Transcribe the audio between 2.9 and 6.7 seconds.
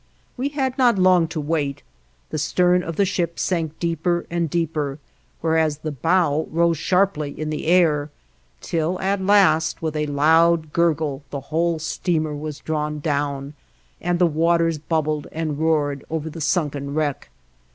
the ship sank deeper and deeper, whereas the bow